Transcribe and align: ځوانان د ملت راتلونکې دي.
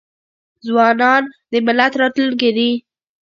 ځوانان 0.67 1.23
د 1.51 1.53
ملت 1.65 1.93
راتلونکې 2.01 2.49
دي. 2.57 2.69